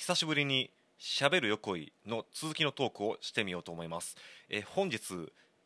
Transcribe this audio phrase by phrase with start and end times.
[0.00, 4.16] 久しぶりにしゃべる横井の続きのトークをしてみようと思います、
[4.48, 4.98] え本日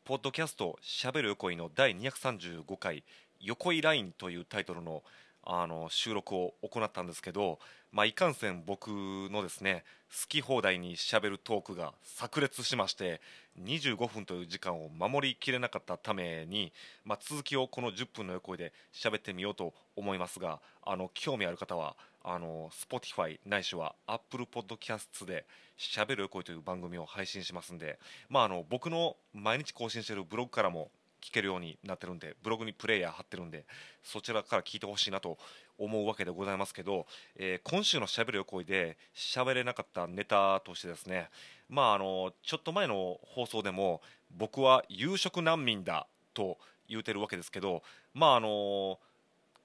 [0.05, 3.05] ポッドキャストしゃべる横井の第235回
[3.41, 5.05] 横井ラインというタイトルの
[5.45, 7.61] あの収録を行ったんですけど、
[7.93, 13.21] まあ、いかんせん僕のですね好き放題にしゃべるトークが炸裂しまして
[13.63, 16.73] 25分という時間を守りきれなかったために、
[17.05, 21.95] まあ、続きをこの10分の横井で喋ってみようと思いますがあの興味ある方は
[22.25, 27.99] あの Spotify ないしは Apple Podcast で「しゃべる横井」という番組を配信しますんで、
[28.29, 30.91] まあ、あの僕の毎日更新しているブログからも
[31.21, 33.65] 聞けるようになってるんでブログにプレイヤー貼ってるんで
[34.03, 35.39] そちらから聞いてほしいなと
[35.79, 41.31] 思うわけでございますけど、えー今週のしゃべる横井で喋れなかったネタとしてですね
[41.69, 48.99] まああのちょっと前の放送でも僕は夕食難民だと言うてるわけですけどまああの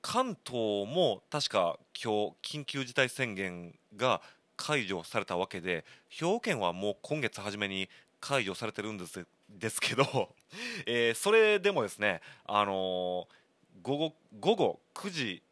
[0.01, 4.21] 関東も確か今日緊急事態宣言が
[4.55, 10.03] 解除されたわけで兵庫県はもう今月初めに解除されてるんです ですけど、
[10.85, 13.39] えーそれでもですね、あのー
[13.81, 15.43] 午後午後9時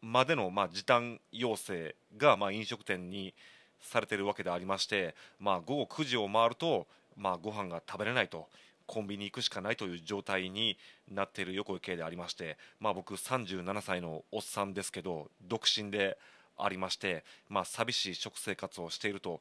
[0.00, 3.34] までの、まあ、時短要請が、まあ、飲食店に
[3.80, 8.48] されてるわけでありまして、まあ、午後9時を回ると、まあ、ご飯が食べれないと。
[8.86, 10.76] コンビニ行くしかないという状態に
[11.10, 16.18] なっている横井系でありまして、まあ、僕37歳のおっさんですけど独身で
[16.58, 19.40] ありまして、まあ、寂しい食生活をしていると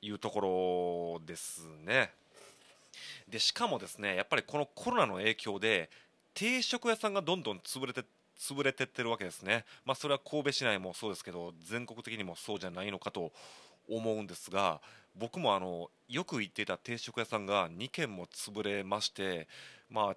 [0.00, 2.10] いうところですね。
[3.28, 5.88] でしかもですねやっぱりこのコロナの影響で
[6.34, 8.04] 定食屋さんがどんどん潰れて
[8.38, 13.32] 潰れてってるわけですね、まあ、それは神戸市内もそうですけど全国的にもそうじゃないのかと
[13.88, 14.80] 思うんですが
[15.16, 19.48] 僕もあのよく行っていた定食屋さんが2軒も潰れまして、
[19.90, 20.16] まあ、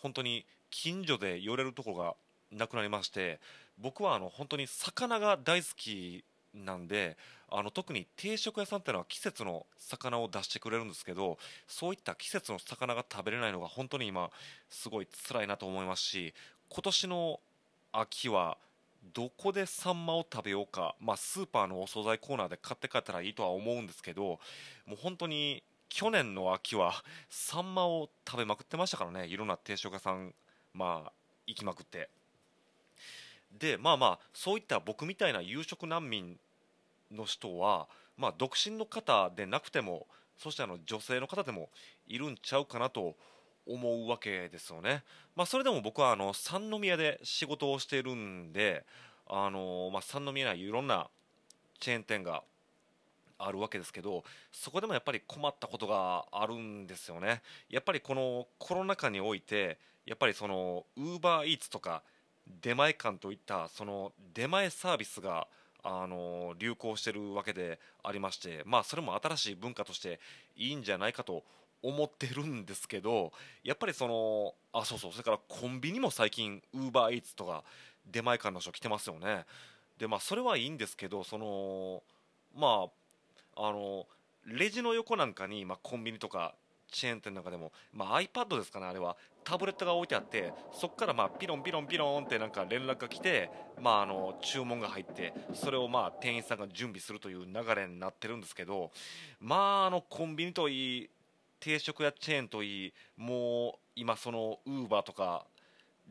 [0.00, 2.14] 本当に近所で寄れるところが
[2.52, 3.40] なくなりまして
[3.78, 7.16] 僕はあの本当に魚が大好きなんで
[7.50, 14.30] あの特に定食屋さんっていうのは季節の魚を出してくれるんですけどそういった季節の魚が食べれないのが本当に今
[14.68, 16.34] すごい辛いなと思いますし
[16.68, 17.40] 今年の
[17.92, 18.58] 秋は
[19.14, 29.26] どこでサンマを食べようか、まあ、スーパーのお惣菜コーナーで買って帰ったらいいとは思うんですけどもう本当に去年の秋は サンマを食べまくってましたからね。
[29.26, 30.34] いろんな定食屋さん、
[30.74, 31.12] まあ、
[31.46, 32.10] 行きまくって。
[33.50, 36.38] でまあまあそういった僕みたいな夕食難民
[37.10, 41.70] の人は、まあ、独身の方でなくてもそしてあの女性の方でも
[42.06, 43.16] いるんちゃうかなと
[43.68, 45.02] 思うわけですよね、
[45.36, 48.84] まあ、それでも僕はあの三宮で仕事をしているんで
[49.28, 51.08] あの、まあ、三宮にはいろんな
[51.80, 52.42] チェーン店が
[53.38, 57.42] あるわけですけどそこでもやっぱり困ったことがあるんですよね。
[57.70, 62.02] やっぱりこのコロナ禍においてやっぱりそのウーバーイーツとか
[62.62, 65.46] 出前館といったその出前サービスが
[65.84, 70.18] あの流行してるわけでありまして、まあ、それも新しい文化として
[70.56, 71.44] いいんじゃないかと
[71.82, 77.62] 思ってるんですけどやっぱりそのあそうそうそれからコンビニも最近ウーバーイーツとか
[78.10, 79.44] 出前館の人来てますよね。
[79.98, 82.02] でまあそれはいいんですけどその
[82.56, 82.86] ま
[83.56, 84.06] ああの
[84.46, 86.54] レジの横なんかに、まあ、コンビニとか
[86.90, 89.16] チェーン店なんかでも、まあ、iPad ですかねあれは。
[89.44, 93.50] タブレットが置いてあってそこからまあピロンピロンピロンってなんか連絡が来て、
[93.80, 98.90] まあ、あの注文が入ってそれをまあ店員さんが準備するという流れになってるんですけど
[99.40, 101.10] まああのコンビニといい
[101.60, 105.46] 定食やチェーンといいもう今そのウーバーとか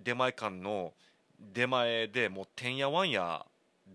[0.04, 0.94] 出前館の
[1.40, 3.46] 出前でもうてんやわんや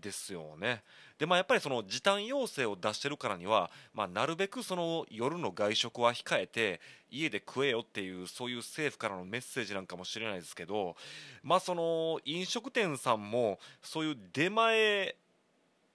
[0.01, 0.81] ですよね。
[1.19, 6.81] でまあ、やっぱりその時短要請を出してるからには、まあ、なるべくその夜の外食は控えて
[7.11, 10.95] 家で食えよっていうそういう政府からのメッセージなんかもしれないですけど、
[11.43, 15.15] まあ、その飲食店さんもそういう出前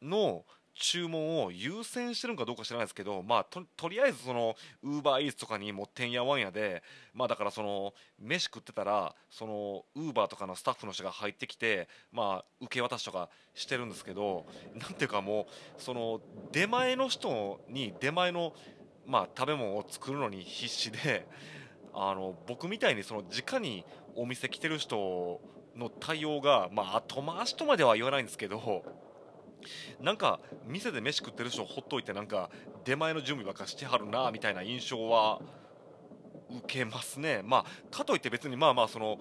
[0.01, 0.45] の
[0.79, 14.47] 注文を優先してるのかどうか知らないですけど、まあ、ととりあえずそのウーバーイーツとかにもてんやわんやで、まあ、だからその飯食ってたらそのウーバーとかのスタッフの人が入ってきて、まあ、受け渡しとかしてるんですけど
[14.77, 16.21] なんていうかもうその
[16.53, 18.53] 出前の人に出前の、
[19.07, 21.27] まあ、食べ物を作るのに必死で
[21.93, 23.85] あの僕みたいにその直に
[24.15, 25.41] お店来てる人
[25.77, 29.08] の対応が、まあ、後回しとまでは言わないんですけど。
[30.01, 32.51] なんか店で飯食ってる人をほっといてなんか
[32.85, 35.41] 出前の準備ばっかしてはるなみたいな印象は
[36.51, 39.19] 受けますね、まあ、かといって別にまあまあその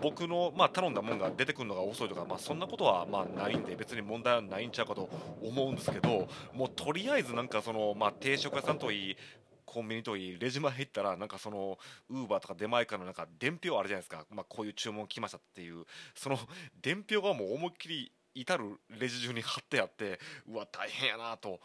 [0.00, 5.08] 僕のまあ頼んだものが出てくるのが遅いとか、まあ、そんなことはまあないんで別に問題はないんちゃうかと
[5.42, 9.16] 思うんですけどもうとりあえずなんかそのまあ定食屋さんといい
[9.64, 11.78] コンビニといいレジ前行ったらなんかその
[12.10, 15.84] ウーバーとか出前館のなんか伝票あるじゃないですか、まあ、こういう注文来ましたっていう
[16.14, 16.38] その
[16.82, 20.18] 伝票がもう思いっきり至るレジ中に貼ってあって
[20.48, 21.60] うわ大変やなと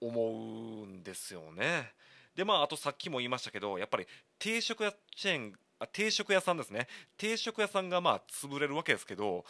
[0.00, 1.92] 思うんですよね。
[2.34, 4.06] でまああとさっきも言いましたけどやっぱり
[4.38, 6.88] 定食屋チェーンあ定食屋さんですね。
[7.16, 9.44] 定食屋さんがまあ潰れるわけですけど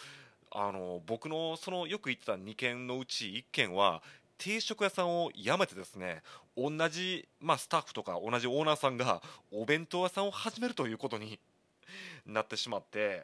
[0.51, 4.03] あの僕のそのよく行ってた2軒のうち1軒は
[4.37, 6.23] 定食屋さんを辞めてですね
[6.57, 9.23] 同じ、まあ、スタッフとか同じオーナーさんが
[9.53, 11.39] お弁当屋さんを始めるということに
[12.27, 13.23] なってしまって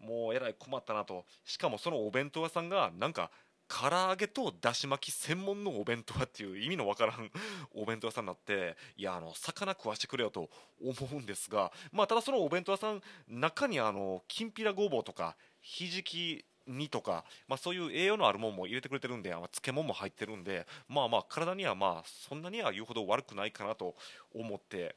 [0.00, 3.30] もうえらい困ったなとしかもそのお弁当屋さんがなんか
[3.68, 7.30] 唐揚げとだし巻き専門のお弁当屋っていう意味のわからん
[7.74, 10.48] お弁当屋さんになっていやあの魚食わしてくれよと
[10.80, 23.94] 思うんですがまあただそのお弁当屋さん中にあのきんぴらごぼうとかひじき煮とか、まあ、そういう栄養のあるものも入れてくれてるんで、まあ、漬物も入ってるんでまあまあ体にはまあそんなには言うほど悪くないかなと
[24.34, 24.96] 思って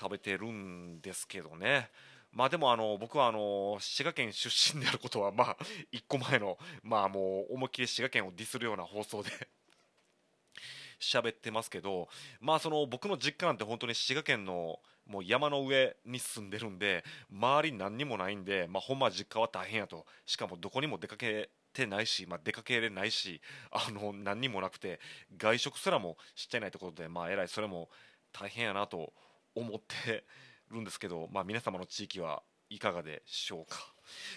[0.00, 1.90] 食べてるんですけどね。
[2.32, 5.56] まあでもあの僕はあの滋賀県出身であることはまあ
[5.92, 9.30] 1個前のまあもう思いっきり滋賀県をディスるような放送で
[11.00, 12.08] 喋ってますけど
[12.40, 20.06] まあその僕の実家なんて本当に滋賀県のもう山の上に住んでるんで周り何にもないんでまあほんま実家は大変やと。
[20.24, 23.40] しかもどこにも出かけてないし、まあ、出かけれないし
[23.70, 25.00] あの何にもなくて
[25.36, 27.88] 外食すらもしてないところでまあえらいそれも
[28.32, 29.12] 大変やなと
[29.54, 30.24] 思って
[30.70, 33.78] るんですけど、まあ、皆様の地域はいかがでしょうか。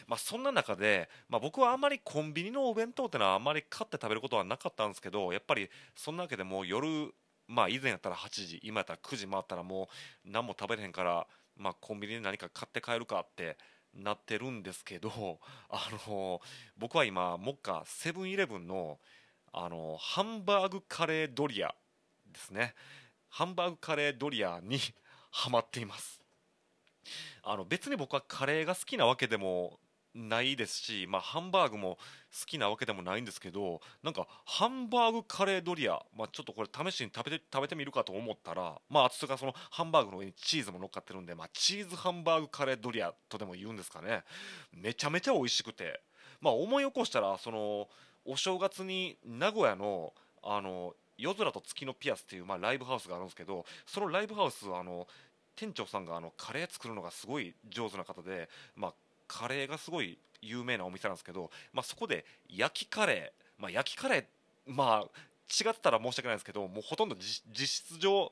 [0.07, 7.13] まあ、そんな中で、まあ、僕はあんまりコンビニのお弁当ってのはあんまり買って食べることはなかったんですけどやっぱりそんなわけでもう夜、
[7.47, 9.89] まあ、以前やったら8時今やったら9時回ったらも
[10.25, 11.27] う何も食べれへんから、
[11.57, 13.57] まあ、コンビニで何か買って帰るかって
[13.95, 15.39] なってるんですけど
[15.69, 16.41] あの
[16.77, 19.00] 僕は今目下セブンイレブンの
[19.56, 21.75] あのハンバーグカレードリア
[22.31, 22.74] ですね
[23.30, 24.80] ハンバーグカレードリアに
[25.30, 26.23] ハマっています
[27.44, 29.80] あの別に僕はカレーが好きなわけでも
[30.16, 31.98] ないですし、まあ、ハンバーグも
[32.40, 44.24] 好きなわけでもないんですけどなんかハンバーグカレードリア、まあ、ちょっとこれ試しに食べて食べてみるかと思ったら、まあ、それからそのハンバーグの上にチーズも乗っかってるんで、まあ、チーズハンバーグカレードリアとでも言うんですかね。
[44.72, 46.02] めちゃめちゃ美味しくて、
[46.42, 47.88] まあ、思い起こしたらその
[48.26, 50.14] お正月に名古屋の
[50.44, 55.08] あの夜空と月のピアスっていう、まあ、ライブハウスがあるんですけどそのライブハウスはあの
[55.56, 58.94] 店長さんがあのカレー作るのがすごい上手な方で、まあ、
[59.28, 64.24] カレーがすごい有名なお店なんですけど、まあ、そこで焼きカレー、まあ、焼きカレー
[64.66, 65.10] まあ
[65.54, 68.32] 違ってたら申し訳ないんですけどもうほとんど実質上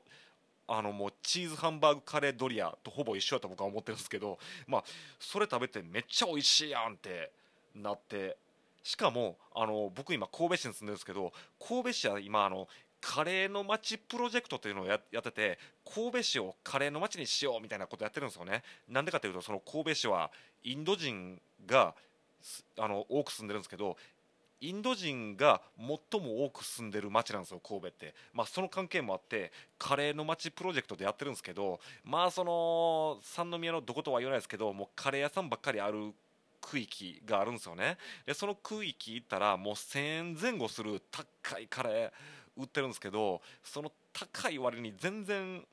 [0.68, 4.84] あのもうチーズハンバーグカレードリアとほぼ一緒だと僕は思ってるんですけど、まあ、
[5.20, 7.30] それ食べてめっちゃ美味しいやんって
[7.74, 8.36] なって
[8.82, 11.32] しかもあの僕今神戸市に住んでるんですけど
[11.66, 12.68] 神戸市は今あの
[13.02, 18.62] カレーの街プロジェクトというのをやってて神戸市をカレーの街にしようみたいなことやってるんですよね。
[18.88, 20.30] なんでかというとその神戸市は
[20.62, 21.94] インド人が
[22.78, 23.96] あの多く住んでるんですけど
[24.60, 36.14] インド人が最も多く住んでる街なんですよ神戸って、まあ、その関係もあってカレーの街プロジェクトでやってるんですけどまあその三宮のどことは言わないですけどもうカレー屋さんばっかりある
[36.60, 37.98] 区域があるんですよね。
[38.24, 42.10] でその区域行ったらもう1000円前後する高いカレー
[42.56, 45.64] 売ってるんですけどその高い割に全然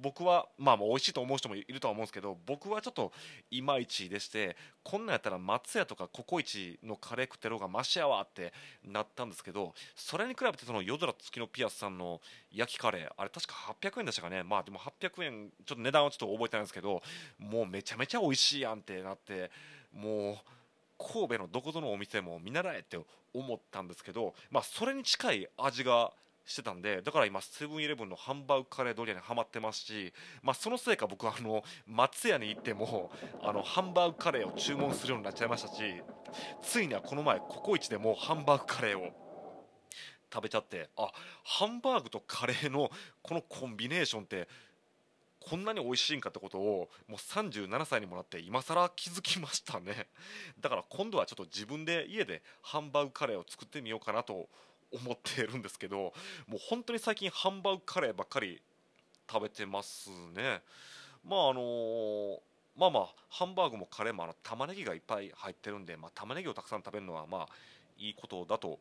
[0.00, 3.12] 僕はまあ美味しいと思う人もいるとは思うんですけど僕はちょっと
[3.50, 8.52] いまいちでしてこんなんやったら松屋とかココイチのカレー食ってる方がマシやわって
[8.84, 12.20] なったんですけどそれに比べてその夜空月のピアスさんの
[12.52, 14.42] 焼きカレーあれ確か800円でしたかね。
[14.42, 17.02] まあでも800円ちょっと値段はちょっと覚えてないんですけど
[17.38, 19.50] もうめちゃめちゃ美味しいやんってなって
[19.92, 20.36] もう
[20.98, 22.98] 神戸のどこぞのお店も見習えって
[23.32, 26.12] 思ったんですけど、まあ、それに近い味が
[26.48, 30.12] してたんでだから今セブンイレブンのハンバーグカレードリアにはまってますし、
[30.42, 33.12] まあ、そのせいか僕はあの松屋に行っても
[33.42, 35.82] あのハンバーグカレーを注文するようになっちゃいましたし
[36.62, 39.10] ついにはこの前ココイチでもハンバーグカレーを
[40.32, 41.10] 食べちゃってあ
[41.44, 42.90] ハンバーグとカレーの
[43.22, 44.48] このコンビネーションって
[45.40, 50.08] こんなに美味しいんかってことをもう37歳にもなって今更気づきましたね。
[50.60, 54.48] だから今度はちょっと自分で家でハンバーグカレーを作ってみようかなと
[54.90, 56.12] 思ってるんですけど
[56.46, 58.60] もう本当に最近ハンバーグカレーばっかり
[59.30, 60.62] 食べてますね。
[61.24, 62.40] まああのー、
[62.76, 67.48] まあまあハンバーグもカレーもあの玉ねぎがいっぱい入ってるんで、まあ、玉ねぎをたくさん食べるのはまあ
[67.96, 68.78] いいことだと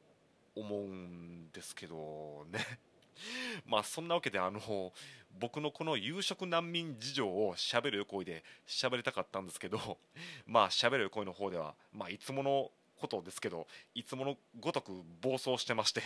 [0.55, 2.79] 思うんですけどね。
[3.65, 4.93] まあそんなわけであの
[5.39, 9.99] 僕のこの夕食難民事情をしゃべる横井で喋りたかったんですけど
[10.45, 16.01] まあしゃべる横井の方では、まあ、いつものことですけどいつものごとく暴走してまして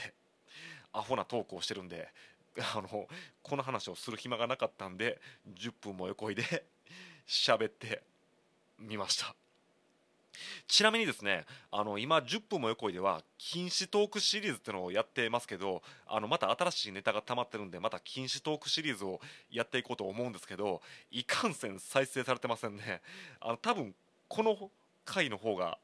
[0.92, 2.10] アホなトークをしてるんで
[2.58, 3.08] あの
[3.42, 6.66] この話をする暇がなかったんで10分も横井で
[7.26, 8.04] 喋って
[8.78, 9.41] みました。
[10.68, 19.20] ちなみにですねあの今10分も横井では禁止トークシリーズってのをやってますけどあのまた新しいネタが溜まってるんでまた禁止トークシリーズを
[19.50, 20.82] やっていこうと思うんですけど
[21.12, 23.02] いかんせん再生されてませんね。
[23.40, 23.94] あの多分
[24.28, 24.70] この
[25.06, 25.78] 回の方が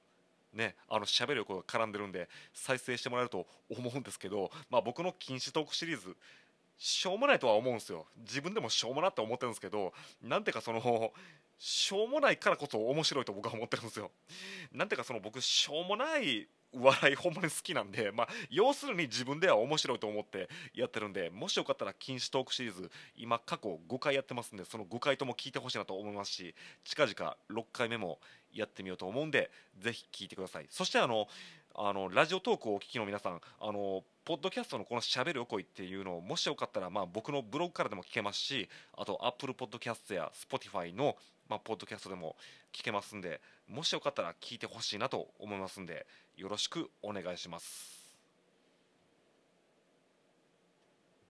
[0.53, 6.15] ね、あの喋る声が絡んでるんで再生してもらえると思うんですけど、まあ、僕の禁止トークシリーズ
[6.77, 8.05] しょうもないとは思うんですよ。
[8.17, 11.13] 自分でもしょうもなって思ってるんですけどなんていうかその
[11.57, 14.11] しょうもないからこそ面白いと僕は思ってるんですよ。
[14.71, 16.47] なんていうかその僕しょうもない
[16.81, 28.19] 笑いほんまに好きなんで、まあ、要するに自分では面白いと思ってやってるんでもしよかったら禁止トークシリーズ今過去5回やってますんでその5回とも聞いてほしいなと思いますし近々6回目も
[28.53, 30.67] やってみようと思うんでぜひ聞いてください。
[30.69, 31.27] そしてあの
[31.79, 41.15] あのラジオトークをお聞きの皆さんあのポッドキャストのこの「しゃべるおこい」っていうのをもしよかったら、まあ、僕のブログからでも聞けますしあと Apple Podcast や Spotify の、
[41.47, 42.35] まあ、ポッドキャストでも
[42.73, 46.07] 聞けますんでもしよかったら聞いてほしいなと思いますんで
[46.37, 47.96] よろしくお願いします。